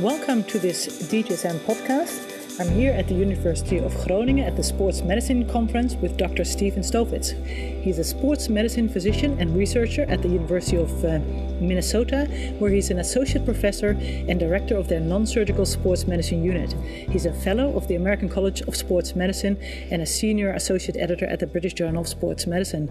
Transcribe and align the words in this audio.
Welcome 0.00 0.44
to 0.44 0.60
this 0.60 0.86
BJSM 1.10 1.58
podcast. 1.66 2.60
I'm 2.60 2.70
here 2.70 2.92
at 2.92 3.08
the 3.08 3.14
University 3.14 3.78
of 3.78 3.92
Groningen 4.06 4.44
at 4.44 4.54
the 4.54 4.62
Sports 4.62 5.02
Medicine 5.02 5.44
Conference 5.50 5.96
with 5.96 6.16
Dr. 6.16 6.44
Steven 6.44 6.84
Stovitz. 6.84 7.32
He's 7.82 7.98
a 7.98 8.04
sports 8.04 8.48
medicine 8.48 8.88
physician 8.88 9.36
and 9.40 9.56
researcher 9.56 10.02
at 10.02 10.22
the 10.22 10.28
University 10.28 10.76
of 10.76 11.04
uh, 11.04 11.18
Minnesota, 11.60 12.26
where 12.60 12.70
he's 12.70 12.92
an 12.92 13.00
associate 13.00 13.44
professor 13.44 13.96
and 14.00 14.38
director 14.38 14.76
of 14.76 14.86
their 14.86 15.00
non 15.00 15.26
surgical 15.26 15.66
sports 15.66 16.06
medicine 16.06 16.44
unit. 16.44 16.74
He's 17.10 17.26
a 17.26 17.32
fellow 17.32 17.76
of 17.76 17.88
the 17.88 17.96
American 17.96 18.28
College 18.28 18.60
of 18.62 18.76
Sports 18.76 19.16
Medicine 19.16 19.56
and 19.90 20.00
a 20.00 20.06
senior 20.06 20.52
associate 20.52 20.96
editor 20.96 21.26
at 21.26 21.40
the 21.40 21.48
British 21.48 21.74
Journal 21.74 22.02
of 22.02 22.08
Sports 22.08 22.46
Medicine. 22.46 22.88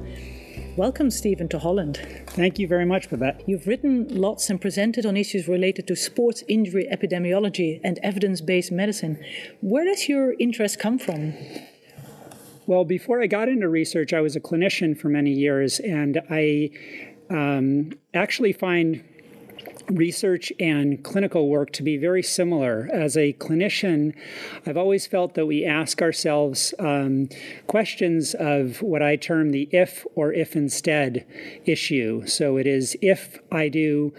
Welcome, 0.78 1.10
Steven, 1.10 1.50
to 1.50 1.58
Holland. 1.58 2.00
Thank 2.28 2.60
you 2.60 2.68
very 2.68 2.86
much, 2.86 3.10
Babette. 3.10 3.42
You've 3.48 3.66
written 3.66 4.08
lots 4.10 4.48
and 4.52 4.62
presented 4.62 5.08
on 5.08 5.18
issues 5.18 5.48
related 5.48 5.88
to 5.88 5.96
sports 5.96 6.44
injury 6.48 6.88
epidemiology 6.92 7.82
and 7.84 7.98
evidence 8.04 8.42
based 8.42 8.72
medicine. 8.72 9.18
Where 9.62 9.86
does 9.86 10.08
your 10.08 10.36
interest 10.38 10.78
come 10.78 11.00
from? 11.00 11.34
Well, 12.68 12.86
before 12.86 13.24
I 13.24 13.26
got 13.26 13.50
into 13.50 13.68
research, 13.68 14.14
I 14.14 14.22
was 14.22 14.36
a 14.36 14.40
clinician 14.40 14.96
for 14.96 15.10
many 15.10 15.32
years, 15.32 15.80
and 15.80 16.22
I 16.30 16.70
um, 17.32 17.94
actually 18.14 18.54
find 18.54 19.04
research 19.90 20.52
and 20.60 21.04
clinical 21.04 21.50
work 21.50 21.72
to 21.74 21.84
be 21.84 21.98
very 21.98 22.24
similar. 22.24 22.90
As 22.92 23.16
a 23.18 23.34
clinician, 23.34 24.16
I've 24.66 24.78
always 24.78 25.08
felt 25.08 25.34
that 25.36 25.46
we 25.46 25.66
ask 25.66 26.02
ourselves 26.02 26.74
um, 26.80 27.30
questions 27.68 28.34
of 28.34 28.82
what 28.82 29.02
I 29.02 29.16
term 29.16 29.52
the 29.52 29.70
if 29.72 30.06
or 30.16 30.34
if 30.34 30.56
instead 30.56 31.26
issue. 31.66 32.26
So 32.28 32.58
it 32.58 32.68
is 32.68 32.98
if 33.02 33.40
I 33.52 33.70
do 33.70 34.14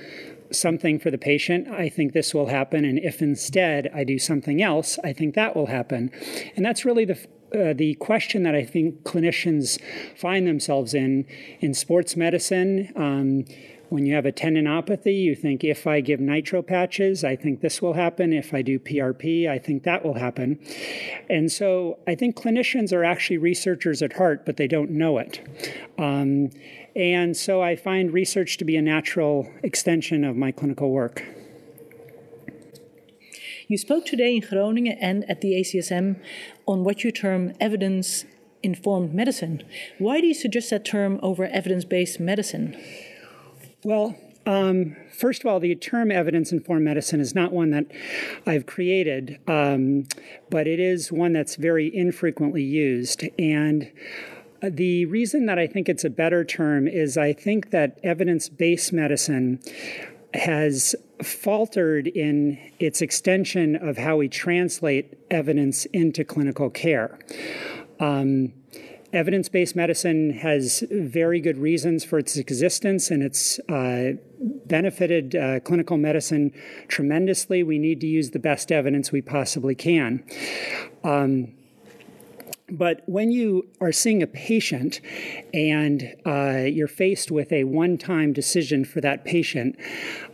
something 0.50 0.98
for 0.98 1.10
the 1.10 1.18
patient, 1.18 1.68
I 1.68 1.88
think 1.88 2.12
this 2.12 2.32
will 2.32 2.46
happen. 2.46 2.84
And 2.84 2.98
if 2.98 3.20
instead 3.20 3.90
I 3.94 4.04
do 4.04 4.18
something 4.18 4.62
else, 4.62 4.98
I 5.04 5.12
think 5.12 5.34
that 5.34 5.54
will 5.54 5.66
happen. 5.66 6.10
And 6.56 6.64
that's 6.64 6.84
really 6.84 7.04
the 7.04 7.18
uh, 7.54 7.72
the 7.72 7.94
question 7.94 8.42
that 8.42 8.54
I 8.54 8.62
think 8.62 9.04
clinicians 9.04 9.80
find 10.14 10.46
themselves 10.46 10.92
in 10.92 11.24
in 11.60 11.72
sports 11.72 12.14
medicine. 12.14 12.92
Um, 12.94 13.44
when 13.88 14.04
you 14.04 14.14
have 14.14 14.26
a 14.26 14.32
tendinopathy, 14.32 15.18
you 15.18 15.34
think 15.34 15.64
if 15.64 15.86
I 15.86 16.00
give 16.00 16.20
nitro 16.20 16.62
patches, 16.62 17.24
I 17.24 17.36
think 17.36 17.60
this 17.60 17.80
will 17.80 17.94
happen. 17.94 18.32
If 18.32 18.52
I 18.52 18.62
do 18.62 18.78
PRP, 18.78 19.48
I 19.48 19.58
think 19.58 19.84
that 19.84 20.04
will 20.04 20.14
happen. 20.14 20.58
And 21.30 21.50
so 21.50 21.98
I 22.06 22.14
think 22.14 22.36
clinicians 22.36 22.92
are 22.92 23.04
actually 23.04 23.38
researchers 23.38 24.02
at 24.02 24.14
heart, 24.14 24.44
but 24.44 24.56
they 24.56 24.66
don't 24.66 24.90
know 24.90 25.18
it. 25.18 25.40
Um, 25.98 26.50
and 26.94 27.36
so 27.36 27.62
I 27.62 27.76
find 27.76 28.12
research 28.12 28.58
to 28.58 28.64
be 28.64 28.76
a 28.76 28.82
natural 28.82 29.50
extension 29.62 30.24
of 30.24 30.36
my 30.36 30.52
clinical 30.52 30.90
work. 30.90 31.24
You 33.68 33.76
spoke 33.76 34.06
today 34.06 34.34
in 34.34 34.42
Groningen 34.42 34.96
and 34.98 35.28
at 35.30 35.40
the 35.40 35.52
ACSM 35.52 36.20
on 36.66 36.84
what 36.84 37.04
you 37.04 37.12
term 37.12 37.52
evidence 37.60 38.24
informed 38.62 39.14
medicine. 39.14 39.62
Why 39.98 40.20
do 40.20 40.26
you 40.26 40.34
suggest 40.34 40.70
that 40.70 40.84
term 40.84 41.20
over 41.22 41.44
evidence 41.44 41.84
based 41.84 42.18
medicine? 42.18 42.76
Well, 43.84 44.16
um, 44.44 44.96
first 45.12 45.42
of 45.42 45.46
all, 45.46 45.60
the 45.60 45.74
term 45.74 46.10
evidence 46.10 46.52
informed 46.52 46.84
medicine 46.84 47.20
is 47.20 47.34
not 47.34 47.52
one 47.52 47.70
that 47.70 47.86
I've 48.46 48.66
created, 48.66 49.38
um, 49.46 50.08
but 50.50 50.66
it 50.66 50.80
is 50.80 51.12
one 51.12 51.32
that's 51.32 51.56
very 51.56 51.94
infrequently 51.94 52.62
used. 52.62 53.24
And 53.38 53.90
the 54.62 55.04
reason 55.06 55.46
that 55.46 55.58
I 55.58 55.66
think 55.66 55.88
it's 55.88 56.04
a 56.04 56.10
better 56.10 56.44
term 56.44 56.88
is 56.88 57.16
I 57.16 57.32
think 57.32 57.70
that 57.70 58.00
evidence 58.02 58.48
based 58.48 58.92
medicine 58.92 59.60
has 60.34 60.96
faltered 61.22 62.06
in 62.06 62.58
its 62.78 63.00
extension 63.00 63.76
of 63.76 63.98
how 63.98 64.16
we 64.16 64.28
translate 64.28 65.18
evidence 65.30 65.84
into 65.86 66.24
clinical 66.24 66.70
care. 66.70 67.18
Um, 68.00 68.52
Evidence 69.12 69.48
based 69.48 69.74
medicine 69.74 70.30
has 70.30 70.84
very 70.90 71.40
good 71.40 71.56
reasons 71.56 72.04
for 72.04 72.18
its 72.18 72.36
existence 72.36 73.10
and 73.10 73.22
it's 73.22 73.58
uh, 73.70 74.12
benefited 74.66 75.34
uh, 75.34 75.60
clinical 75.60 75.96
medicine 75.96 76.52
tremendously. 76.88 77.62
We 77.62 77.78
need 77.78 78.00
to 78.02 78.06
use 78.06 78.30
the 78.30 78.38
best 78.38 78.70
evidence 78.70 79.10
we 79.10 79.22
possibly 79.22 79.74
can. 79.74 80.22
Um, 81.04 81.54
but 82.70 83.02
when 83.06 83.30
you 83.30 83.66
are 83.80 83.92
seeing 83.92 84.22
a 84.22 84.26
patient 84.26 85.00
and 85.54 86.14
uh, 86.26 86.64
you're 86.66 86.88
faced 86.88 87.30
with 87.30 87.50
a 87.52 87.64
one 87.64 87.96
time 87.96 88.32
decision 88.32 88.84
for 88.84 89.00
that 89.00 89.24
patient, 89.24 89.76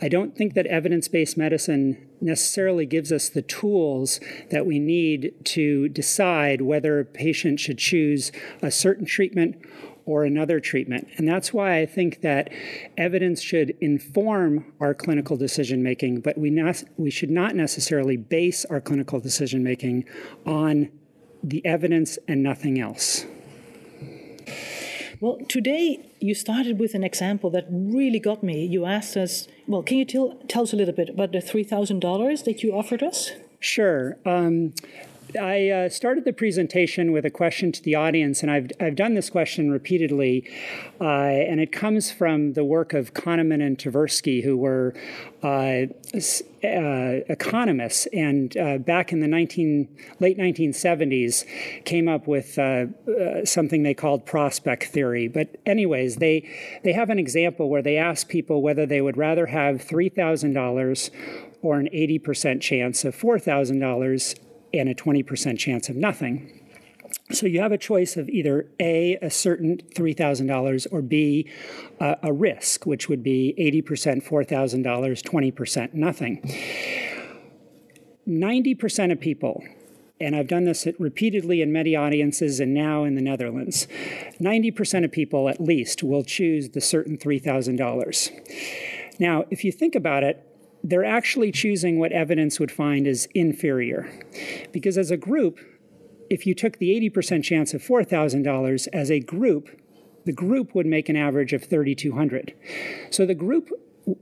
I 0.03 0.09
don't 0.09 0.37
think 0.37 0.55
that 0.55 0.67
evidence 0.67 1.07
based 1.09 1.37
medicine 1.37 2.09
necessarily 2.21 2.87
gives 2.87 3.13
us 3.13 3.29
the 3.29 3.43
tools 3.43 4.19
that 4.51 4.67
we 4.67 4.79
need 4.79 5.33
to 5.45 5.89
decide 5.91 6.63
whether 6.63 6.99
a 6.99 7.05
patient 7.05 7.61
should 7.61 7.79
choose 7.79 8.33
a 8.63 8.71
certain 8.71 9.07
treatment 9.07 9.57
or 10.07 10.25
another 10.25 10.61
treatment. 10.61 11.09
And 11.17 11.27
that's 11.27 11.53
why 11.53 11.79
I 11.79 11.87
think 11.87 12.21
that 12.21 12.51
evidence 12.99 13.41
should 13.41 13.75
inform 13.81 14.73
our 14.81 14.93
clinical 14.93 15.37
decision 15.37 15.83
making, 15.83 16.21
but 16.21 16.37
we, 16.37 16.51
we 16.97 17.11
should 17.11 17.31
not 17.31 17.55
necessarily 17.55 18.17
base 18.17 18.65
our 18.67 18.81
clinical 18.81 19.21
decision 19.21 19.63
making 19.63 20.05
on 20.45 20.91
the 21.49 21.65
evidence 21.65 22.19
and 22.27 22.43
nothing 22.43 22.81
else. 22.81 23.27
Well, 25.21 25.39
today 25.49 26.05
you 26.21 26.35
started 26.35 26.79
with 26.79 26.95
an 26.95 27.05
example 27.05 27.51
that 27.51 27.67
really 27.71 28.19
got 28.19 28.43
me. 28.43 28.67
You 28.67 28.85
asked 28.85 29.17
us, 29.17 29.47
well, 29.67 29.83
can 29.83 29.99
you 29.99 30.05
tell, 30.05 30.35
tell 30.49 30.63
us 30.65 30.73
a 30.73 30.77
little 30.77 30.95
bit 30.95 31.09
about 31.11 31.33
the 31.33 31.39
$3,000 31.39 32.45
that 32.45 32.63
you 32.63 32.75
offered 32.75 33.03
us? 33.03 33.33
Sure. 33.61 34.19
Um, 34.27 34.75
I 35.37 35.71
uh, 35.71 35.89
started 35.89 36.25
the 36.25 36.33
presentation 36.33 37.13
with 37.13 37.25
a 37.25 37.31
question 37.31 37.73
to 37.73 37.83
the 37.83 37.95
audience, 37.95 38.43
and 38.43 38.51
I've, 38.51 38.71
I've 38.81 38.97
done 38.97 39.15
this 39.15 39.31
question 39.31 39.71
repeatedly, 39.71 40.49
uh, 41.01 41.05
and 41.05 41.61
it 41.61 41.73
comes 41.73 42.11
from 42.11 42.53
the 42.53 42.65
work 42.65 42.93
of 42.93 43.15
Kahneman 43.15 43.65
and 43.65 43.79
Tversky, 43.79 44.43
who 44.43 44.57
were 44.57 44.95
uh, 45.43 45.87
uh 46.65 47.21
economists, 47.29 48.07
and 48.13 48.57
uh, 48.57 48.79
back 48.79 49.13
in 49.13 49.21
the 49.21 49.29
19, 49.29 49.89
late 50.21 50.39
1970s 50.39 51.45
came 51.85 52.09
up 52.09 52.27
with 52.27 52.59
uh, 52.59 52.87
something 53.45 53.83
they 53.83 53.95
called 53.95 54.27
prospect 54.27 54.85
theory. 54.85 55.29
But 55.29 55.57
anyways, 55.67 56.17
they, 56.17 56.49
they 56.83 56.93
have 56.93 57.11
an 57.11 57.19
example 57.19 57.69
where 57.69 57.83
they 57.83 57.97
ask 57.97 58.29
people 58.29 58.63
whether 58.63 58.87
they 58.87 59.01
would 59.01 59.17
rather 59.17 59.47
have 59.47 59.77
$3,000 59.77 61.11
or 61.63 61.79
an 61.79 61.89
80% 61.93 62.61
chance 62.61 63.05
of 63.05 63.17
$4,000 63.17 64.44
and 64.79 64.89
a 64.89 64.95
20% 64.95 65.59
chance 65.59 65.89
of 65.89 65.97
nothing. 65.97 66.61
So 67.33 67.47
you 67.47 67.61
have 67.61 67.73
a 67.73 67.79
choice 67.79 68.17
of 68.17 68.29
either 68.29 68.69
A, 68.81 69.17
a 69.17 69.31
certain 69.31 69.79
$3,000, 69.79 70.87
or 70.91 71.03
B, 71.03 71.49
uh, 72.01 72.17
a 72.23 72.33
risk, 72.33 72.87
which 72.87 73.09
would 73.09 73.23
be 73.23 73.55
80% 73.59 74.27
$4,000, 74.27 75.23
20% 75.23 75.95
nothing. 75.95 76.41
90% 78.27 79.13
of 79.13 79.21
people, 79.21 79.63
and 80.21 80.35
I've 80.35 80.49
done 80.49 80.65
this 80.65 80.87
repeatedly 80.99 81.61
in 81.61 81.73
many 81.73 81.95
audiences 81.95 82.61
and 82.61 82.73
now 82.73 83.05
in 83.05 83.15
the 83.15 83.23
Netherlands, 83.23 83.87
90% 84.41 85.05
of 85.05 85.13
people 85.13 85.49
at 85.49 85.61
least 85.61 86.03
will 86.03 86.25
choose 86.25 86.71
the 86.71 86.81
certain 86.81 87.19
$3,000. 87.19 89.19
Now, 89.19 89.45
if 89.51 89.65
you 89.65 89.73
think 89.73 89.95
about 89.95 90.25
it, 90.25 90.54
they're 90.85 91.05
actually 91.05 91.51
choosing 91.51 91.99
what 91.99 92.13
evidence 92.13 92.61
would 92.61 92.71
find 92.71 93.07
is 93.07 93.27
inferior. 93.35 94.13
Because 94.71 94.99
as 94.99 95.11
a 95.11 95.17
group, 95.17 95.59
if 96.29 96.47
you 96.47 96.55
took 96.55 96.79
the 96.79 96.91
80% 97.11 97.43
chance 97.43 97.73
of 97.73 97.83
$4,000 97.83 98.89
as 98.93 99.11
a 99.11 99.21
group, 99.21 99.81
the 100.27 100.33
group 100.33 100.75
would 100.75 100.87
make 100.87 101.09
an 101.09 101.17
average 101.17 101.55
of 101.55 101.65
3,200. 101.65 102.55
So 103.11 103.25
the 103.25 103.35
group 103.35 103.71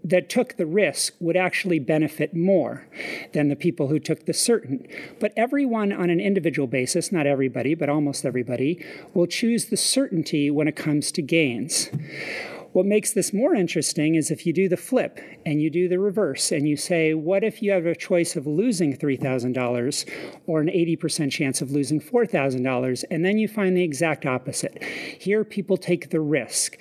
that 0.04 0.28
took 0.28 0.56
the 0.56 0.66
risk 0.66 1.14
would 1.18 1.36
actually 1.36 1.80
benefit 1.80 2.36
more 2.36 2.86
than 3.32 3.48
the 3.48 3.56
people 3.56 3.88
who 3.88 3.98
took 3.98 4.26
the 4.26 4.32
certain. 4.32 4.86
But 5.18 5.32
everyone 5.36 5.92
on 5.92 6.08
an 6.08 6.20
individual 6.20 6.68
basis, 6.68 7.10
not 7.10 7.26
everybody, 7.26 7.74
but 7.74 7.88
almost 7.88 8.24
everybody, 8.24 8.84
will 9.12 9.26
choose 9.26 9.66
the 9.66 9.76
certainty 9.76 10.50
when 10.50 10.68
it 10.68 10.76
comes 10.76 11.10
to 11.12 11.22
gains. 11.22 11.90
What 12.72 12.86
makes 12.86 13.12
this 13.12 13.34
more 13.34 13.54
interesting 13.54 14.14
is 14.14 14.30
if 14.30 14.46
you 14.46 14.54
do 14.54 14.66
the 14.66 14.78
flip 14.78 15.20
and 15.44 15.60
you 15.60 15.68
do 15.68 15.88
the 15.88 15.98
reverse 15.98 16.50
and 16.50 16.66
you 16.66 16.78
say, 16.78 17.12
what 17.12 17.44
if 17.44 17.60
you 17.60 17.70
have 17.70 17.84
a 17.84 17.94
choice 17.94 18.34
of 18.34 18.46
losing 18.46 18.96
$3,000 18.96 20.40
or 20.46 20.60
an 20.62 20.68
80% 20.68 21.30
chance 21.30 21.60
of 21.60 21.70
losing 21.70 22.00
$4,000? 22.00 23.04
And 23.10 23.26
then 23.26 23.36
you 23.36 23.46
find 23.46 23.76
the 23.76 23.84
exact 23.84 24.24
opposite. 24.24 24.82
Here, 24.82 25.44
people 25.44 25.76
take 25.76 26.08
the 26.08 26.20
risk. 26.20 26.78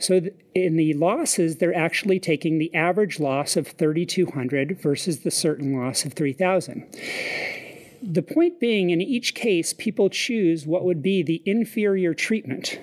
So 0.00 0.22
in 0.56 0.76
the 0.76 0.94
losses, 0.94 1.56
they're 1.56 1.76
actually 1.76 2.18
taking 2.18 2.58
the 2.58 2.74
average 2.74 3.20
loss 3.20 3.56
of 3.56 3.68
3,200 3.68 4.80
versus 4.80 5.20
the 5.20 5.30
certain 5.30 5.72
loss 5.72 6.04
of 6.04 6.14
3,000. 6.14 6.84
The 8.02 8.22
point 8.22 8.58
being, 8.58 8.90
in 8.90 9.00
each 9.00 9.36
case, 9.36 9.72
people 9.72 10.10
choose 10.10 10.66
what 10.66 10.84
would 10.84 11.00
be 11.00 11.22
the 11.22 11.42
inferior 11.46 12.12
treatment 12.12 12.80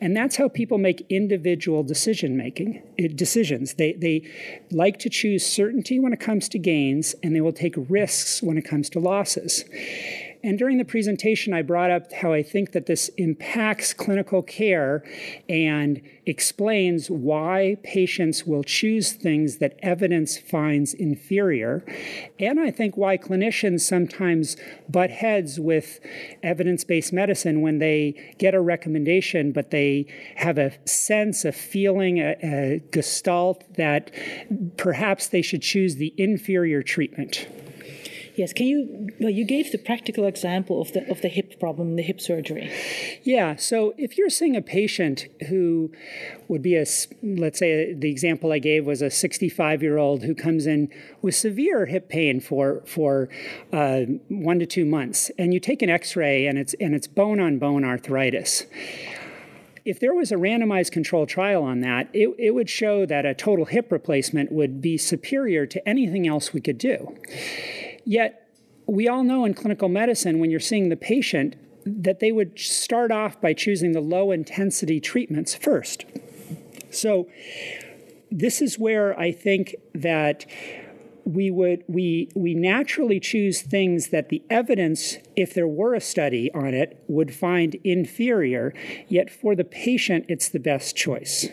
And 0.00 0.16
that's 0.16 0.36
how 0.36 0.48
people 0.48 0.78
make 0.78 1.06
individual 1.08 1.82
decision 1.82 2.36
making 2.36 2.82
eh, 2.98 3.08
decisions. 3.14 3.74
They, 3.74 3.92
they 3.92 4.30
like 4.70 4.98
to 5.00 5.08
choose 5.08 5.44
certainty 5.46 5.98
when 5.98 6.12
it 6.12 6.20
comes 6.20 6.48
to 6.50 6.58
gains, 6.58 7.14
and 7.22 7.34
they 7.34 7.40
will 7.40 7.52
take 7.52 7.74
risks 7.76 8.42
when 8.42 8.58
it 8.58 8.64
comes 8.64 8.90
to 8.90 9.00
losses. 9.00 9.64
And 10.44 10.58
during 10.58 10.76
the 10.76 10.84
presentation, 10.84 11.54
I 11.54 11.62
brought 11.62 11.90
up 11.90 12.12
how 12.12 12.34
I 12.34 12.42
think 12.42 12.72
that 12.72 12.84
this 12.84 13.08
impacts 13.16 13.94
clinical 13.94 14.42
care 14.42 15.02
and 15.48 16.02
explains 16.26 17.10
why 17.10 17.78
patients 17.82 18.44
will 18.44 18.62
choose 18.62 19.12
things 19.12 19.56
that 19.58 19.78
evidence 19.82 20.36
finds 20.36 20.92
inferior. 20.92 21.82
And 22.38 22.60
I 22.60 22.70
think 22.70 22.94
why 22.94 23.16
clinicians 23.16 23.80
sometimes 23.80 24.58
butt 24.86 25.10
heads 25.10 25.58
with 25.58 26.00
evidence 26.42 26.84
based 26.84 27.10
medicine 27.14 27.62
when 27.62 27.78
they 27.78 28.34
get 28.36 28.54
a 28.54 28.60
recommendation, 28.60 29.50
but 29.50 29.70
they 29.70 30.04
have 30.36 30.58
a 30.58 30.72
sense, 30.86 31.46
a 31.46 31.52
feeling, 31.52 32.18
a, 32.18 32.36
a 32.42 32.82
gestalt 32.90 33.64
that 33.76 34.10
perhaps 34.76 35.26
they 35.26 35.40
should 35.40 35.62
choose 35.62 35.96
the 35.96 36.12
inferior 36.18 36.82
treatment. 36.82 37.48
Yes, 38.36 38.52
can 38.52 38.66
you? 38.66 39.08
Well, 39.20 39.30
you 39.30 39.44
gave 39.44 39.70
the 39.70 39.78
practical 39.78 40.26
example 40.26 40.80
of 40.80 40.92
the 40.92 41.08
of 41.08 41.20
the 41.20 41.28
hip 41.28 41.60
problem, 41.60 41.94
the 41.94 42.02
hip 42.02 42.20
surgery. 42.20 42.72
Yeah. 43.22 43.54
So 43.56 43.94
if 43.96 44.18
you're 44.18 44.30
seeing 44.30 44.56
a 44.56 44.62
patient 44.62 45.26
who 45.48 45.92
would 46.48 46.62
be 46.62 46.74
a, 46.74 46.84
let's 47.22 47.58
say, 47.60 47.94
the 47.94 48.10
example 48.10 48.52
I 48.52 48.58
gave 48.58 48.86
was 48.86 49.02
a 49.02 49.10
65 49.10 49.82
year 49.82 49.98
old 49.98 50.24
who 50.24 50.34
comes 50.34 50.66
in 50.66 50.88
with 51.22 51.36
severe 51.36 51.86
hip 51.86 52.08
pain 52.08 52.40
for 52.40 52.82
for 52.86 53.28
uh, 53.72 54.00
one 54.28 54.58
to 54.58 54.66
two 54.66 54.84
months, 54.84 55.30
and 55.38 55.54
you 55.54 55.60
take 55.60 55.82
an 55.82 55.90
X-ray 55.90 56.46
and 56.46 56.58
it's 56.58 56.74
and 56.80 56.94
it's 56.94 57.06
bone 57.06 57.38
on 57.38 57.58
bone 57.58 57.84
arthritis 57.84 58.64
if 59.84 60.00
there 60.00 60.14
was 60.14 60.32
a 60.32 60.36
randomized 60.36 60.92
control 60.92 61.26
trial 61.26 61.62
on 61.62 61.80
that, 61.80 62.08
it, 62.12 62.34
it 62.38 62.52
would 62.52 62.70
show 62.70 63.04
that 63.04 63.26
a 63.26 63.34
total 63.34 63.66
hip 63.66 63.92
replacement 63.92 64.50
would 64.50 64.80
be 64.80 64.96
superior 64.96 65.66
to 65.66 65.88
anything 65.88 66.26
else 66.26 66.52
we 66.52 66.60
could 66.60 66.78
do. 66.78 67.14
Yet, 68.04 68.48
we 68.86 69.08
all 69.08 69.24
know 69.24 69.44
in 69.44 69.54
clinical 69.54 69.88
medicine, 69.88 70.38
when 70.38 70.50
you're 70.50 70.60
seeing 70.60 70.88
the 70.88 70.96
patient, 70.96 71.56
that 71.86 72.20
they 72.20 72.32
would 72.32 72.58
start 72.58 73.10
off 73.10 73.40
by 73.40 73.52
choosing 73.52 73.92
the 73.92 74.00
low 74.00 74.30
intensity 74.30 75.00
treatments 75.00 75.54
first. 75.54 76.04
So, 76.90 77.28
this 78.30 78.60
is 78.60 78.78
where 78.78 79.18
I 79.18 79.32
think 79.32 79.74
that 79.94 80.46
we 81.24 81.50
would 81.50 81.84
we 81.88 82.28
we 82.34 82.54
naturally 82.54 83.18
choose 83.18 83.62
things 83.62 84.08
that 84.08 84.28
the 84.28 84.42
evidence 84.50 85.16
if 85.36 85.54
there 85.54 85.66
were 85.66 85.94
a 85.94 86.00
study 86.00 86.50
on 86.52 86.74
it 86.74 87.02
would 87.08 87.34
find 87.34 87.76
inferior 87.82 88.74
yet 89.08 89.30
for 89.30 89.54
the 89.54 89.64
patient 89.64 90.26
it's 90.28 90.50
the 90.50 90.58
best 90.58 90.94
choice 90.94 91.46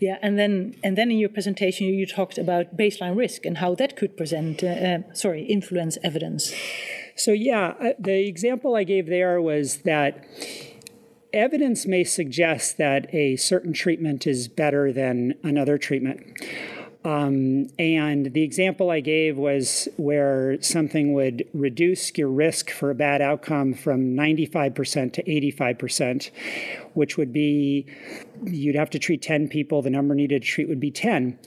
yeah, 0.00 0.18
and 0.22 0.38
then 0.38 0.76
and 0.82 0.96
then 0.98 1.10
in 1.10 1.18
your 1.18 1.28
presentation 1.28 1.86
you 1.86 2.06
talked 2.06 2.38
about 2.38 2.76
baseline 2.76 3.16
risk 3.16 3.44
and 3.44 3.58
how 3.58 3.74
that 3.76 3.96
could 3.96 4.16
present, 4.16 4.62
uh, 4.62 4.68
uh, 4.68 4.98
sorry, 5.14 5.44
influence 5.44 5.98
evidence. 6.02 6.52
So 7.16 7.32
yeah, 7.32 7.74
uh, 7.80 7.90
the 7.98 8.26
example 8.26 8.74
I 8.74 8.84
gave 8.84 9.06
there 9.06 9.40
was 9.40 9.78
that 9.78 10.24
evidence 11.32 11.86
may 11.86 12.04
suggest 12.04 12.78
that 12.78 13.12
a 13.14 13.36
certain 13.36 13.72
treatment 13.72 14.26
is 14.26 14.48
better 14.48 14.92
than 14.92 15.34
another 15.42 15.78
treatment. 15.78 16.20
Um, 17.04 17.68
and 17.78 18.32
the 18.32 18.42
example 18.42 18.90
I 18.90 19.00
gave 19.00 19.36
was 19.36 19.88
where 19.96 20.60
something 20.62 21.12
would 21.12 21.44
reduce 21.52 22.16
your 22.16 22.28
risk 22.28 22.70
for 22.70 22.90
a 22.90 22.94
bad 22.94 23.20
outcome 23.20 23.74
from 23.74 24.14
95% 24.16 25.12
to 25.12 25.22
85%, 25.22 26.30
which 26.94 27.18
would 27.18 27.32
be 27.32 27.86
you'd 28.44 28.74
have 28.74 28.88
to 28.90 28.98
treat 28.98 29.20
10 29.20 29.48
people, 29.48 29.82
the 29.82 29.90
number 29.90 30.14
needed 30.14 30.42
to 30.42 30.48
treat 30.48 30.68
would 30.68 30.80
be 30.80 30.90
10. 30.90 31.38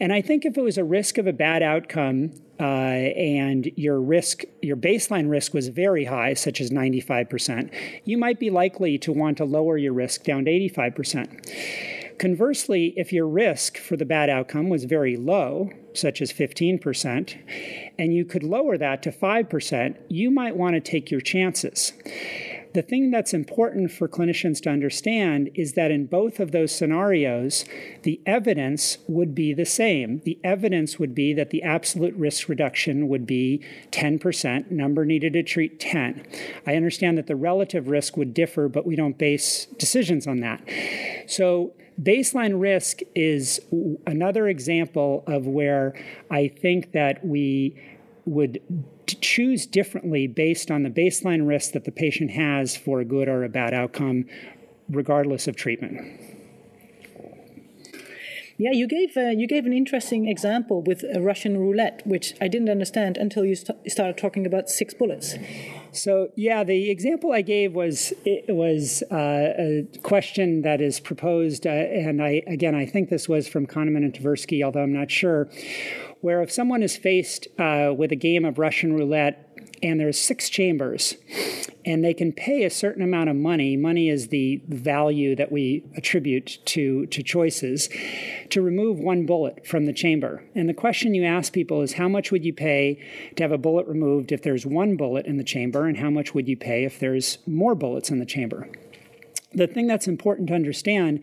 And 0.00 0.12
I 0.14 0.22
think 0.22 0.46
if 0.46 0.56
it 0.56 0.62
was 0.62 0.78
a 0.78 0.84
risk 0.84 1.18
of 1.18 1.26
a 1.26 1.32
bad 1.32 1.62
outcome, 1.62 2.32
uh, 2.60 2.64
and 2.64 3.72
your 3.76 4.00
risk, 4.00 4.44
your 4.60 4.76
baseline 4.76 5.28
risk 5.28 5.52
was 5.52 5.68
very 5.68 6.04
high, 6.04 6.32
such 6.32 6.60
as 6.60 6.70
95%, 6.70 7.72
you 8.04 8.16
might 8.16 8.38
be 8.38 8.50
likely 8.50 8.98
to 8.98 9.12
want 9.12 9.38
to 9.38 9.44
lower 9.44 9.76
your 9.76 9.92
risk 9.92 10.22
down 10.22 10.44
to 10.44 10.50
85%. 10.50 12.01
Conversely, 12.22 12.94
if 12.96 13.12
your 13.12 13.26
risk 13.26 13.76
for 13.76 13.96
the 13.96 14.04
bad 14.04 14.30
outcome 14.30 14.68
was 14.68 14.84
very 14.84 15.16
low, 15.16 15.70
such 15.92 16.22
as 16.22 16.32
15%, 16.32 17.36
and 17.98 18.14
you 18.14 18.24
could 18.24 18.44
lower 18.44 18.78
that 18.78 19.02
to 19.02 19.10
5%, 19.10 19.96
you 20.08 20.30
might 20.30 20.54
want 20.54 20.76
to 20.76 20.80
take 20.80 21.10
your 21.10 21.20
chances. 21.20 21.92
The 22.74 22.82
thing 22.82 23.10
that's 23.10 23.34
important 23.34 23.92
for 23.92 24.08
clinicians 24.08 24.60
to 24.62 24.70
understand 24.70 25.50
is 25.54 25.74
that 25.74 25.90
in 25.90 26.06
both 26.06 26.40
of 26.40 26.52
those 26.52 26.74
scenarios, 26.74 27.64
the 28.02 28.20
evidence 28.24 28.98
would 29.06 29.34
be 29.34 29.52
the 29.52 29.66
same. 29.66 30.20
The 30.24 30.38
evidence 30.42 30.98
would 30.98 31.14
be 31.14 31.34
that 31.34 31.50
the 31.50 31.62
absolute 31.62 32.14
risk 32.14 32.48
reduction 32.48 33.08
would 33.08 33.26
be 33.26 33.62
10%, 33.90 34.70
number 34.70 35.04
needed 35.04 35.34
to 35.34 35.42
treat 35.42 35.80
10. 35.80 36.26
I 36.66 36.76
understand 36.76 37.18
that 37.18 37.26
the 37.26 37.36
relative 37.36 37.88
risk 37.88 38.16
would 38.16 38.32
differ, 38.32 38.68
but 38.68 38.86
we 38.86 38.96
don't 38.96 39.18
base 39.18 39.66
decisions 39.78 40.26
on 40.26 40.40
that. 40.40 40.62
So 41.26 41.74
baseline 42.00 42.58
risk 42.58 43.00
is 43.14 43.60
another 44.06 44.48
example 44.48 45.24
of 45.26 45.46
where 45.46 45.94
I 46.30 46.48
think 46.48 46.92
that 46.92 47.24
we 47.24 47.76
would 48.24 48.60
choose 49.20 49.66
differently 49.66 50.26
based 50.26 50.70
on 50.70 50.82
the 50.82 50.90
baseline 50.90 51.46
risk 51.46 51.72
that 51.72 51.84
the 51.84 51.92
patient 51.92 52.30
has 52.30 52.76
for 52.76 53.00
a 53.00 53.04
good 53.04 53.28
or 53.28 53.44
a 53.44 53.48
bad 53.48 53.74
outcome, 53.74 54.26
regardless 54.88 55.46
of 55.48 55.56
treatment. 55.56 56.41
Yeah, 58.62 58.70
you 58.70 58.86
gave 58.86 59.16
uh, 59.16 59.30
you 59.30 59.48
gave 59.48 59.66
an 59.66 59.72
interesting 59.72 60.28
example 60.28 60.82
with 60.82 61.02
a 61.12 61.20
Russian 61.20 61.58
roulette, 61.58 62.00
which 62.06 62.34
I 62.40 62.46
didn't 62.46 62.68
understand 62.68 63.16
until 63.16 63.44
you 63.44 63.56
st- 63.56 63.90
started 63.90 64.16
talking 64.16 64.46
about 64.46 64.68
six 64.68 64.94
bullets. 64.94 65.34
So 65.90 66.28
yeah, 66.36 66.62
the 66.62 66.88
example 66.88 67.32
I 67.32 67.42
gave 67.42 67.74
was 67.74 68.12
it 68.24 68.54
was 68.54 69.02
uh, 69.10 69.48
a 69.58 69.88
question 70.04 70.62
that 70.62 70.80
is 70.80 71.00
proposed, 71.00 71.66
uh, 71.66 71.70
and 71.70 72.22
I 72.22 72.42
again 72.46 72.76
I 72.76 72.86
think 72.86 73.10
this 73.10 73.28
was 73.28 73.48
from 73.48 73.66
Kahneman 73.66 74.04
and 74.04 74.14
Tversky, 74.14 74.64
although 74.64 74.84
I'm 74.84 74.92
not 74.92 75.10
sure, 75.10 75.50
where 76.20 76.40
if 76.40 76.52
someone 76.52 76.84
is 76.84 76.96
faced 76.96 77.48
uh, 77.58 77.92
with 77.92 78.12
a 78.12 78.16
game 78.16 78.44
of 78.44 78.60
Russian 78.60 78.92
roulette 78.92 79.51
and 79.82 79.98
there's 79.98 80.18
six 80.18 80.48
chambers 80.48 81.16
and 81.84 82.04
they 82.04 82.14
can 82.14 82.32
pay 82.32 82.64
a 82.64 82.70
certain 82.70 83.02
amount 83.02 83.28
of 83.28 83.36
money. 83.36 83.76
Money 83.76 84.08
is 84.08 84.28
the 84.28 84.62
value 84.68 85.34
that 85.34 85.50
we 85.50 85.84
attribute 85.96 86.58
to, 86.66 87.06
to 87.06 87.22
choices 87.22 87.88
to 88.50 88.62
remove 88.62 88.98
one 88.98 89.26
bullet 89.26 89.66
from 89.66 89.86
the 89.86 89.92
chamber. 89.92 90.44
And 90.54 90.68
the 90.68 90.74
question 90.74 91.14
you 91.14 91.24
ask 91.24 91.52
people 91.52 91.82
is 91.82 91.94
how 91.94 92.08
much 92.08 92.30
would 92.30 92.44
you 92.44 92.52
pay 92.52 93.02
to 93.36 93.42
have 93.42 93.52
a 93.52 93.58
bullet 93.58 93.86
removed 93.86 94.30
if 94.30 94.42
there's 94.42 94.64
one 94.64 94.96
bullet 94.96 95.26
in 95.26 95.36
the 95.36 95.44
chamber 95.44 95.86
and 95.86 95.98
how 95.98 96.10
much 96.10 96.34
would 96.34 96.48
you 96.48 96.56
pay 96.56 96.84
if 96.84 97.00
there's 97.00 97.38
more 97.46 97.74
bullets 97.74 98.10
in 98.10 98.18
the 98.18 98.26
chamber? 98.26 98.68
The 99.54 99.66
thing 99.66 99.86
that's 99.86 100.08
important 100.08 100.48
to 100.48 100.54
understand 100.54 101.22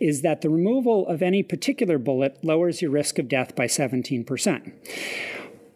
is 0.00 0.22
that 0.22 0.40
the 0.40 0.48
removal 0.48 1.06
of 1.06 1.20
any 1.20 1.42
particular 1.42 1.98
bullet 1.98 2.42
lowers 2.42 2.80
your 2.80 2.90
risk 2.90 3.18
of 3.18 3.28
death 3.28 3.54
by 3.54 3.66
17%. 3.66 4.72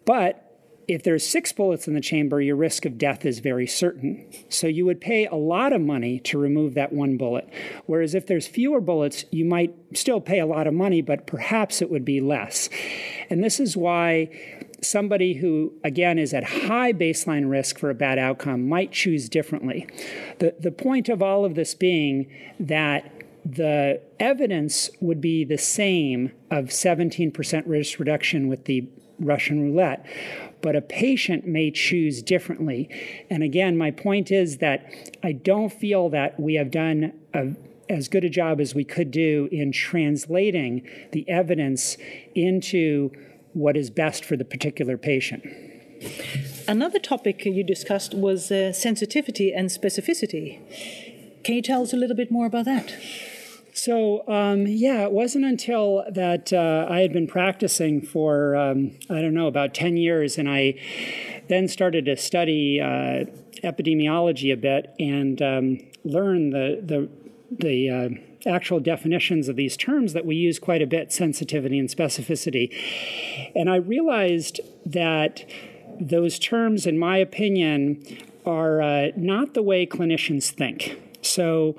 But 0.05 0.42
if 0.87 1.03
there's 1.03 1.25
six 1.25 1.51
bullets 1.51 1.87
in 1.87 1.93
the 1.93 2.01
chamber, 2.01 2.41
your 2.41 2.55
risk 2.55 2.85
of 2.85 2.97
death 2.97 3.25
is 3.25 3.39
very 3.39 3.67
certain. 3.67 4.27
So 4.49 4.67
you 4.67 4.85
would 4.85 5.01
pay 5.01 5.25
a 5.25 5.35
lot 5.35 5.73
of 5.73 5.81
money 5.81 6.19
to 6.21 6.37
remove 6.37 6.73
that 6.73 6.93
one 6.93 7.17
bullet. 7.17 7.49
Whereas 7.85 8.15
if 8.15 8.27
there's 8.27 8.47
fewer 8.47 8.81
bullets, 8.81 9.25
you 9.31 9.45
might 9.45 9.73
still 9.93 10.19
pay 10.19 10.39
a 10.39 10.45
lot 10.45 10.67
of 10.67 10.73
money, 10.73 11.01
but 11.01 11.27
perhaps 11.27 11.81
it 11.81 11.89
would 11.89 12.05
be 12.05 12.21
less. 12.21 12.69
And 13.29 13.43
this 13.43 13.59
is 13.59 13.77
why 13.77 14.29
somebody 14.81 15.35
who, 15.35 15.73
again, 15.83 16.19
is 16.19 16.33
at 16.33 16.43
high 16.43 16.93
baseline 16.93 17.49
risk 17.49 17.79
for 17.79 17.89
a 17.89 17.95
bad 17.95 18.19
outcome 18.19 18.67
might 18.67 18.91
choose 18.91 19.29
differently. 19.29 19.87
The, 20.39 20.55
the 20.59 20.71
point 20.71 21.09
of 21.09 21.21
all 21.21 21.45
of 21.45 21.55
this 21.55 21.73
being 21.73 22.29
that 22.59 23.11
the 23.45 24.01
evidence 24.19 24.89
would 25.01 25.19
be 25.19 25.43
the 25.43 25.57
same 25.57 26.31
of 26.49 26.65
17% 26.65 27.63
risk 27.65 27.99
reduction 27.99 28.47
with 28.47 28.65
the 28.65 28.87
Russian 29.19 29.61
roulette, 29.61 30.05
but 30.63 30.75
a 30.75 30.81
patient 30.81 31.45
may 31.45 31.69
choose 31.69 32.23
differently. 32.23 32.89
And 33.29 33.43
again, 33.43 33.77
my 33.77 33.91
point 33.91 34.31
is 34.31 34.57
that 34.57 34.89
I 35.21 35.33
don't 35.33 35.71
feel 35.71 36.09
that 36.09 36.39
we 36.39 36.55
have 36.55 36.71
done 36.71 37.13
a, 37.33 37.49
as 37.89 38.07
good 38.07 38.23
a 38.23 38.29
job 38.29 38.59
as 38.61 38.73
we 38.73 38.85
could 38.85 39.11
do 39.11 39.49
in 39.51 39.73
translating 39.73 40.87
the 41.11 41.29
evidence 41.29 41.97
into 42.33 43.11
what 43.51 43.75
is 43.77 43.89
best 43.89 44.23
for 44.23 44.37
the 44.37 44.45
particular 44.45 44.97
patient. 44.97 45.43
Another 46.67 46.97
topic 46.97 47.45
you 47.45 47.63
discussed 47.63 48.13
was 48.13 48.49
uh, 48.49 48.71
sensitivity 48.71 49.53
and 49.53 49.69
specificity. 49.69 50.59
Can 51.43 51.55
you 51.55 51.61
tell 51.61 51.83
us 51.83 51.91
a 51.91 51.97
little 51.97 52.15
bit 52.15 52.31
more 52.31 52.45
about 52.45 52.65
that? 52.65 52.95
So, 53.73 54.27
um, 54.27 54.67
yeah, 54.67 55.01
it 55.03 55.11
wasn't 55.11 55.45
until 55.45 56.05
that 56.11 56.53
uh, 56.53 56.87
I 56.89 56.99
had 56.99 57.11
been 57.11 57.27
practicing 57.27 58.01
for, 58.01 58.55
um, 58.55 58.97
I 59.09 59.21
don't 59.21 59.33
know, 59.33 59.47
about 59.47 59.73
10 59.73 59.97
years, 59.97 60.37
and 60.37 60.47
I 60.47 60.79
then 61.49 61.67
started 61.67 62.05
to 62.05 62.15
study 62.15 62.79
uh, 62.79 63.25
epidemiology 63.63 64.53
a 64.53 64.57
bit. 64.57 64.93
And 64.99 65.41
um, 65.41 65.79
learn 66.03 66.49
the 66.51 66.79
the 66.81 67.09
the 67.51 67.89
uh, 67.89 68.49
actual 68.49 68.79
definitions 68.79 69.47
of 69.47 69.55
these 69.55 69.77
terms 69.77 70.13
that 70.13 70.25
we 70.25 70.35
use 70.35 70.59
quite 70.59 70.81
a 70.81 70.87
bit 70.87 71.11
sensitivity 71.11 71.77
and 71.77 71.87
specificity. 71.87 72.73
And 73.55 73.69
I 73.69 73.75
realized 73.75 74.59
that 74.85 75.45
those 75.99 76.39
terms, 76.39 76.87
in 76.87 76.97
my 76.97 77.17
opinion, 77.17 78.03
are 78.45 78.81
uh, 78.81 79.07
not 79.15 79.53
the 79.53 79.61
way 79.61 79.85
clinicians 79.85 80.49
think. 80.49 80.99
So, 81.25 81.75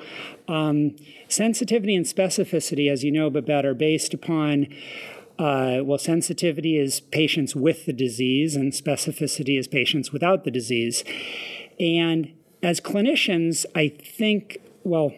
um, 0.49 0.97
sensitivity 1.29 1.95
and 1.95 2.07
specificity, 2.07 2.91
as 2.91 3.05
you 3.05 3.13
know, 3.13 3.31
but 3.31 3.47
better, 3.47 3.75
based 3.75 4.15
upon 4.15 4.69
uh, 5.39 5.81
well, 5.83 5.99
sensitivity 5.99 6.79
is 6.79 7.01
patients 7.01 7.57
with 7.57 7.87
the 7.87 7.93
disease, 7.93 8.55
and 8.55 8.73
specificity 8.73 9.59
is 9.59 9.67
patients 9.67 10.13
without 10.13 10.45
the 10.45 10.51
disease. 10.51 11.03
And 11.81 12.33
as 12.63 12.81
clinicians, 12.81 13.67
I 13.75 13.89
think, 13.89 14.59
well, 14.85 15.13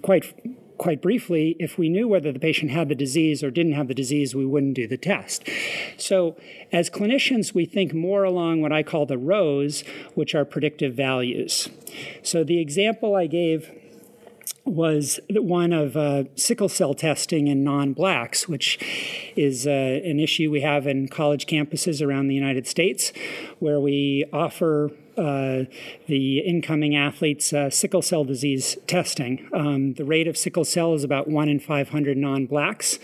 quite 0.00 0.34
quite 0.78 1.02
briefly, 1.02 1.56
if 1.58 1.76
we 1.76 1.88
knew 1.88 2.08
whether 2.08 2.32
the 2.32 2.38
patient 2.38 2.70
had 2.70 2.88
the 2.88 2.94
disease 2.94 3.42
or 3.42 3.50
didn't 3.50 3.72
have 3.72 3.88
the 3.88 3.94
disease, 3.94 4.34
we 4.34 4.46
wouldn't 4.46 4.74
do 4.74 4.86
the 4.86 4.96
test. 4.96 5.48
So, 5.96 6.36
as 6.72 6.88
clinicians, 6.88 7.52
we 7.52 7.66
think 7.66 7.92
more 7.92 8.24
along 8.24 8.62
what 8.62 8.72
I 8.72 8.82
call 8.82 9.04
the 9.04 9.18
rows, 9.18 9.82
which 10.14 10.34
are 10.34 10.44
predictive 10.44 10.94
values. 10.94 11.68
So, 12.22 12.44
the 12.44 12.60
example 12.60 13.14
I 13.14 13.26
gave 13.26 13.70
was 14.64 15.18
one 15.30 15.72
of 15.72 15.96
uh, 15.96 16.24
sickle 16.34 16.68
cell 16.68 16.94
testing 16.94 17.48
in 17.48 17.64
non 17.64 17.92
blacks, 17.92 18.48
which 18.48 18.78
is 19.36 19.66
uh, 19.66 19.70
an 19.70 20.20
issue 20.20 20.50
we 20.50 20.60
have 20.60 20.86
in 20.86 21.08
college 21.08 21.46
campuses 21.46 22.04
around 22.06 22.28
the 22.28 22.34
United 22.34 22.66
States, 22.66 23.12
where 23.58 23.80
we 23.80 24.24
offer 24.32 24.90
uh, 25.18 25.64
the 26.06 26.38
incoming 26.38 26.96
athletes 26.96 27.52
uh, 27.52 27.68
sickle 27.68 28.02
cell 28.02 28.24
disease 28.24 28.76
testing. 28.86 29.48
Um, 29.52 29.94
the 29.94 30.04
rate 30.04 30.28
of 30.28 30.36
sickle 30.36 30.64
cell 30.64 30.94
is 30.94 31.04
about 31.04 31.28
1 31.28 31.48
in 31.48 31.60
500 31.60 32.16
non 32.16 32.46
blacks. 32.46 32.98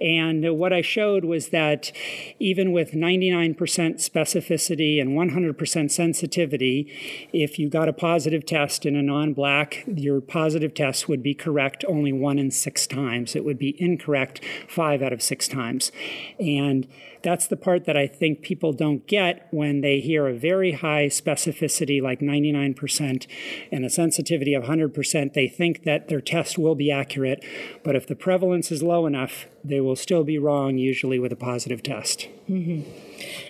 And 0.00 0.56
what 0.56 0.72
I 0.72 0.80
showed 0.80 1.24
was 1.24 1.48
that 1.48 1.92
even 2.38 2.72
with 2.72 2.92
99% 2.92 3.56
specificity 3.56 5.00
and 5.00 5.10
100% 5.10 5.90
sensitivity, 5.90 7.28
if 7.32 7.58
you 7.58 7.68
got 7.68 7.88
a 7.88 7.92
positive 7.92 8.46
test 8.46 8.86
in 8.86 8.96
a 8.96 9.02
non 9.02 9.34
black, 9.34 9.84
your 9.86 10.20
positive 10.20 10.72
test 10.72 11.08
would 11.08 11.22
be 11.22 11.34
correct 11.34 11.84
only 11.88 12.12
one 12.12 12.38
in 12.38 12.50
six 12.50 12.86
times. 12.86 13.34
It 13.34 13.44
would 13.44 13.58
be 13.58 13.80
incorrect 13.82 14.40
five 14.68 15.02
out 15.02 15.12
of 15.12 15.22
six 15.22 15.48
times. 15.48 15.90
And 16.38 16.86
that's 17.22 17.46
the 17.46 17.56
part 17.56 17.84
that 17.84 17.96
I 17.96 18.06
think 18.06 18.42
people 18.42 18.72
don't 18.72 19.06
get 19.06 19.48
when 19.50 19.80
they 19.80 20.00
hear 20.00 20.26
a 20.26 20.34
very 20.34 20.72
high 20.72 21.06
specificity, 21.06 21.39
like 21.46 22.20
99%, 22.20 23.26
and 23.72 23.84
a 23.84 23.90
sensitivity 23.90 24.54
of 24.54 24.64
100%. 24.64 25.32
They 25.32 25.48
think 25.48 25.84
that 25.84 26.08
their 26.08 26.20
test 26.20 26.58
will 26.58 26.74
be 26.74 26.90
accurate, 26.90 27.44
but 27.82 27.96
if 27.96 28.06
the 28.06 28.14
prevalence 28.14 28.70
is 28.70 28.82
low 28.82 29.06
enough, 29.06 29.46
they 29.64 29.80
will 29.80 29.96
still 29.96 30.24
be 30.24 30.38
wrong, 30.38 30.78
usually 30.78 31.18
with 31.18 31.32
a 31.32 31.36
positive 31.36 31.82
test. 31.82 32.28
Mm-hmm. 32.48 32.88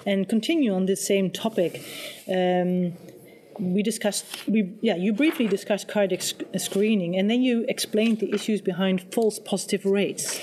And 0.07 0.29
continue 0.29 0.75
on 0.75 0.87
this 0.87 1.07
same 1.07 1.31
topic. 1.31 1.83
Um, 2.29 2.95
we 3.59 3.83
discussed 3.83 4.25
we 4.49 4.73
yeah 4.81 4.97
you 4.97 5.13
briefly 5.13 5.47
discussed 5.47 5.87
cardiac 5.87 6.23
sc- 6.23 6.45
screening 6.57 7.15
and 7.15 7.29
then 7.29 7.43
you 7.43 7.67
explained 7.69 8.19
the 8.19 8.33
issues 8.33 8.63
behind 8.63 9.13
false 9.13 9.39
positive 9.39 9.85
rates 9.85 10.41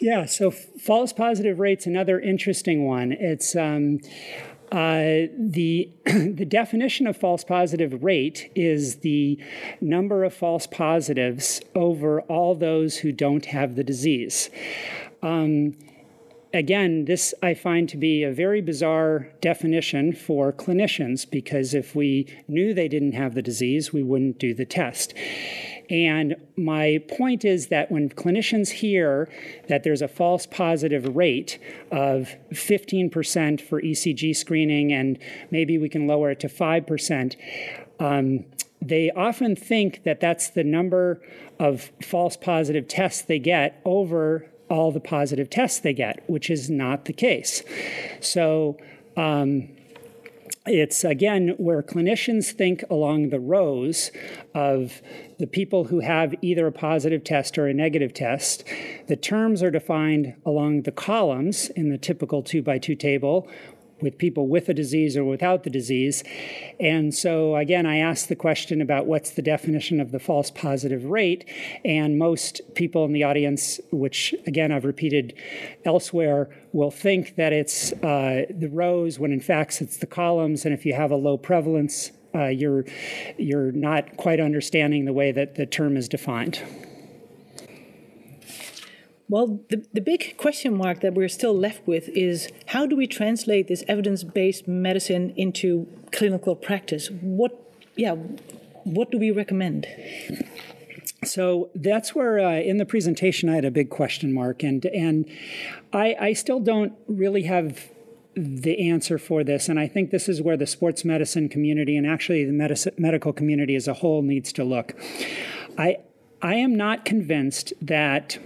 yeah, 0.00 0.26
so 0.26 0.50
false 0.50 1.12
positive 1.12 1.58
rate's 1.58 1.86
another 1.86 2.20
interesting 2.20 2.86
one. 2.86 3.12
It's 3.12 3.56
um, 3.56 4.00
uh, 4.70 5.28
the 5.38 5.90
the 6.04 6.46
definition 6.46 7.06
of 7.06 7.16
false 7.16 7.44
positive 7.44 8.02
rate 8.02 8.50
is 8.54 8.96
the 8.96 9.38
number 9.80 10.24
of 10.24 10.34
false 10.34 10.66
positives 10.66 11.60
over 11.74 12.20
all 12.22 12.54
those 12.54 12.98
who 12.98 13.12
don't 13.12 13.46
have 13.46 13.76
the 13.76 13.84
disease. 13.84 14.50
Um, 15.22 15.76
again, 16.52 17.06
this 17.06 17.34
I 17.42 17.54
find 17.54 17.88
to 17.88 17.96
be 17.96 18.22
a 18.22 18.32
very 18.32 18.60
bizarre 18.60 19.28
definition 19.40 20.12
for 20.12 20.52
clinicians 20.52 21.28
because 21.28 21.74
if 21.74 21.94
we 21.94 22.26
knew 22.46 22.74
they 22.74 22.88
didn't 22.88 23.12
have 23.12 23.34
the 23.34 23.42
disease, 23.42 23.92
we 23.92 24.02
wouldn't 24.02 24.38
do 24.38 24.54
the 24.54 24.66
test. 24.66 25.14
And 25.90 26.36
my 26.56 27.02
point 27.08 27.44
is 27.44 27.68
that 27.68 27.90
when 27.90 28.10
clinicians 28.10 28.70
hear 28.70 29.28
that 29.68 29.84
there's 29.84 30.02
a 30.02 30.08
false 30.08 30.46
positive 30.46 31.16
rate 31.16 31.58
of 31.90 32.34
15% 32.52 33.60
for 33.60 33.80
ECG 33.80 34.36
screening 34.36 34.92
and 34.92 35.18
maybe 35.50 35.78
we 35.78 35.88
can 35.88 36.06
lower 36.06 36.30
it 36.30 36.40
to 36.40 36.48
5%, 36.48 37.36
um, 38.00 38.44
they 38.80 39.10
often 39.10 39.56
think 39.56 40.04
that 40.04 40.20
that's 40.20 40.50
the 40.50 40.62
number 40.62 41.20
of 41.58 41.90
false 42.02 42.36
positive 42.36 42.86
tests 42.86 43.22
they 43.22 43.38
get 43.38 43.80
over 43.84 44.46
all 44.70 44.92
the 44.92 45.00
positive 45.00 45.48
tests 45.50 45.80
they 45.80 45.94
get, 45.94 46.22
which 46.28 46.50
is 46.50 46.68
not 46.68 47.06
the 47.06 47.12
case. 47.12 47.62
So, 48.20 48.76
um, 49.16 49.68
it's 50.68 51.04
again 51.04 51.54
where 51.58 51.82
clinicians 51.82 52.52
think 52.52 52.84
along 52.90 53.30
the 53.30 53.40
rows 53.40 54.10
of 54.54 55.00
the 55.38 55.46
people 55.46 55.84
who 55.84 56.00
have 56.00 56.34
either 56.42 56.66
a 56.66 56.72
positive 56.72 57.24
test 57.24 57.58
or 57.58 57.66
a 57.66 57.74
negative 57.74 58.12
test. 58.12 58.64
The 59.06 59.16
terms 59.16 59.62
are 59.62 59.70
defined 59.70 60.34
along 60.44 60.82
the 60.82 60.92
columns 60.92 61.70
in 61.70 61.90
the 61.90 61.98
typical 61.98 62.42
two 62.42 62.62
by 62.62 62.78
two 62.78 62.94
table, 62.94 63.48
with 64.00 64.18
people 64.18 64.46
with 64.46 64.66
the 64.66 64.74
disease 64.74 65.16
or 65.16 65.24
without 65.24 65.64
the 65.64 65.70
disease. 65.70 66.22
And 66.78 67.14
so, 67.14 67.56
again, 67.56 67.86
I 67.86 67.98
asked 67.98 68.28
the 68.28 68.36
question 68.36 68.80
about 68.80 69.06
what's 69.06 69.30
the 69.30 69.42
definition 69.42 70.00
of 70.00 70.12
the 70.12 70.18
false 70.18 70.50
positive 70.50 71.04
rate. 71.04 71.44
And 71.84 72.18
most 72.18 72.60
people 72.74 73.04
in 73.04 73.12
the 73.12 73.24
audience, 73.24 73.80
which 73.90 74.34
again 74.46 74.72
I've 74.72 74.84
repeated 74.84 75.34
elsewhere, 75.84 76.48
will 76.72 76.90
think 76.90 77.36
that 77.36 77.52
it's 77.52 77.92
uh, 77.92 78.44
the 78.50 78.68
rows 78.68 79.18
when 79.18 79.32
in 79.32 79.40
fact 79.40 79.80
it's 79.80 79.96
the 79.96 80.06
columns. 80.06 80.64
And 80.64 80.74
if 80.74 80.86
you 80.86 80.94
have 80.94 81.10
a 81.10 81.16
low 81.16 81.36
prevalence, 81.36 82.12
uh, 82.34 82.46
you're, 82.46 82.84
you're 83.38 83.72
not 83.72 84.16
quite 84.16 84.38
understanding 84.38 85.04
the 85.04 85.12
way 85.12 85.32
that 85.32 85.54
the 85.54 85.66
term 85.66 85.96
is 85.96 86.08
defined. 86.08 86.62
Well, 89.30 89.60
the, 89.68 89.84
the 89.92 90.00
big 90.00 90.36
question 90.38 90.74
mark 90.74 91.00
that 91.00 91.14
we're 91.14 91.28
still 91.28 91.56
left 91.56 91.86
with 91.86 92.08
is 92.08 92.50
how 92.66 92.86
do 92.86 92.96
we 92.96 93.06
translate 93.06 93.68
this 93.68 93.84
evidence 93.86 94.24
based 94.24 94.66
medicine 94.66 95.34
into 95.36 95.86
clinical 96.12 96.56
practice? 96.56 97.10
What, 97.10 97.52
yeah, 97.94 98.14
what 98.84 99.10
do 99.10 99.18
we 99.18 99.30
recommend? 99.30 99.86
So 101.24 101.68
that's 101.74 102.14
where 102.14 102.38
uh, 102.38 102.60
in 102.60 102.78
the 102.78 102.86
presentation 102.86 103.48
I 103.48 103.56
had 103.56 103.64
a 103.64 103.70
big 103.70 103.90
question 103.90 104.32
mark, 104.32 104.62
and 104.62 104.84
and 104.86 105.26
I, 105.92 106.16
I 106.18 106.32
still 106.32 106.60
don't 106.60 106.92
really 107.08 107.42
have 107.42 107.90
the 108.36 108.88
answer 108.88 109.18
for 109.18 109.42
this. 109.42 109.68
And 109.68 109.80
I 109.80 109.88
think 109.88 110.10
this 110.10 110.28
is 110.28 110.40
where 110.40 110.56
the 110.56 110.66
sports 110.66 111.04
medicine 111.04 111.48
community 111.48 111.96
and 111.96 112.06
actually 112.06 112.44
the 112.44 112.52
medicine, 112.52 112.94
medical 112.96 113.32
community 113.32 113.74
as 113.74 113.88
a 113.88 113.94
whole 113.94 114.22
needs 114.22 114.52
to 114.54 114.64
look. 114.64 114.94
I 115.76 115.98
I 116.40 116.54
am 116.54 116.76
not 116.76 117.04
convinced 117.04 117.72
that 117.82 118.38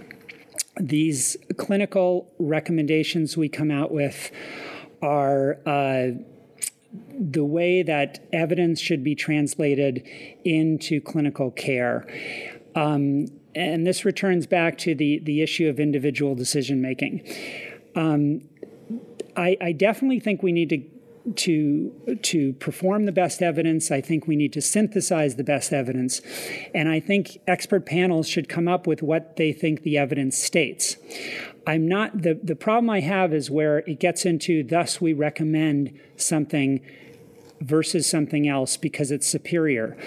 these 0.79 1.37
clinical 1.57 2.31
recommendations 2.39 3.37
we 3.37 3.49
come 3.49 3.71
out 3.71 3.91
with 3.91 4.31
are 5.01 5.59
uh, 5.65 6.09
the 7.19 7.43
way 7.43 7.83
that 7.83 8.27
evidence 8.31 8.79
should 8.79 9.03
be 9.03 9.15
translated 9.15 10.07
into 10.43 11.01
clinical 11.01 11.51
care. 11.51 12.07
Um, 12.75 13.27
and 13.55 13.85
this 13.85 14.03
returns 14.03 14.47
back 14.47 14.77
to 14.79 14.95
the, 14.95 15.19
the 15.19 15.41
issue 15.41 15.67
of 15.67 15.79
individual 15.79 16.33
decision 16.35 16.81
making. 16.81 17.21
Um, 17.95 18.41
I, 19.35 19.57
I 19.61 19.71
definitely 19.71 20.19
think 20.19 20.41
we 20.41 20.51
need 20.51 20.69
to 20.69 20.83
to 21.35 22.17
to 22.21 22.53
perform 22.53 23.05
the 23.05 23.11
best 23.11 23.41
evidence. 23.41 23.91
I 23.91 24.01
think 24.01 24.27
we 24.27 24.35
need 24.35 24.53
to 24.53 24.61
synthesize 24.61 25.35
the 25.35 25.43
best 25.43 25.71
evidence, 25.71 26.21
and 26.73 26.89
I 26.89 26.99
think 26.99 27.39
expert 27.47 27.85
panels 27.85 28.27
should 28.27 28.49
come 28.49 28.67
up 28.67 28.87
with 28.87 29.01
what 29.01 29.37
they 29.37 29.53
think 29.53 29.83
the 29.83 29.97
evidence 29.97 30.37
states. 30.37 30.97
I'm 31.65 31.87
not 31.87 32.23
the 32.23 32.39
the 32.41 32.55
problem 32.55 32.89
I 32.89 32.99
have 32.99 33.33
is 33.33 33.49
where 33.49 33.79
it 33.79 33.99
gets 33.99 34.25
into 34.25 34.63
thus 34.63 34.99
we 34.99 35.13
recommend 35.13 35.97
something 36.17 36.81
versus 37.63 38.09
something 38.09 38.47
else 38.47 38.77
because 38.77 39.09
it's 39.09 39.27
superior. 39.27 39.97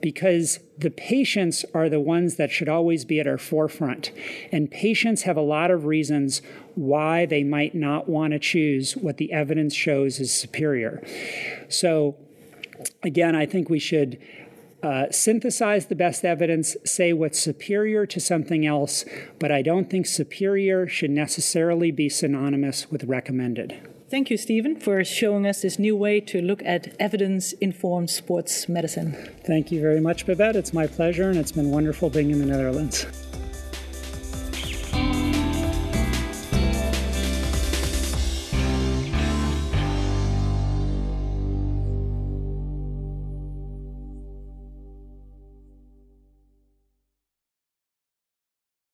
Because 0.00 0.60
the 0.78 0.90
patients 0.90 1.64
are 1.74 1.88
the 1.88 2.00
ones 2.00 2.36
that 2.36 2.50
should 2.50 2.68
always 2.68 3.04
be 3.04 3.20
at 3.20 3.26
our 3.26 3.38
forefront. 3.38 4.12
And 4.52 4.70
patients 4.70 5.22
have 5.22 5.36
a 5.36 5.42
lot 5.42 5.70
of 5.70 5.84
reasons 5.84 6.40
why 6.74 7.26
they 7.26 7.42
might 7.42 7.74
not 7.74 8.08
want 8.08 8.32
to 8.32 8.38
choose 8.38 8.96
what 8.96 9.16
the 9.16 9.32
evidence 9.32 9.74
shows 9.74 10.20
is 10.20 10.32
superior. 10.32 11.02
So, 11.68 12.16
again, 13.02 13.34
I 13.34 13.46
think 13.46 13.68
we 13.68 13.78
should. 13.78 14.18
Uh, 14.82 15.10
synthesize 15.10 15.88
the 15.88 15.94
best 15.94 16.24
evidence, 16.24 16.74
say 16.86 17.12
what's 17.12 17.38
superior 17.38 18.06
to 18.06 18.18
something 18.18 18.64
else, 18.64 19.04
but 19.38 19.52
I 19.52 19.60
don't 19.60 19.90
think 19.90 20.06
superior 20.06 20.88
should 20.88 21.10
necessarily 21.10 21.90
be 21.90 22.08
synonymous 22.08 22.90
with 22.90 23.04
recommended. 23.04 23.78
Thank 24.10 24.28
you, 24.28 24.36
Steven, 24.36 24.74
for 24.74 25.04
showing 25.04 25.46
us 25.46 25.62
this 25.62 25.78
new 25.78 25.94
way 25.94 26.18
to 26.22 26.42
look 26.42 26.64
at 26.64 26.96
evidence 26.98 27.52
informed 27.52 28.10
sports 28.10 28.68
medicine. 28.68 29.12
Thank 29.44 29.70
you 29.70 29.80
very 29.80 30.00
much, 30.00 30.26
Babette. 30.26 30.56
It's 30.56 30.72
my 30.72 30.88
pleasure, 30.88 31.30
and 31.30 31.38
it's 31.38 31.52
been 31.52 31.70
wonderful 31.70 32.10
being 32.10 32.32
in 32.32 32.40
the 32.40 32.46
Netherlands. 32.46 33.06